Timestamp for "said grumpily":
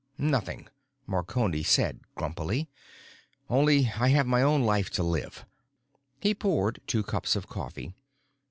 1.61-2.67